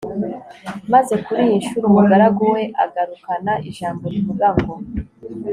[0.93, 4.73] maze kuri iyi ncuro umugaragu we agarukana ijambo rivuga ngo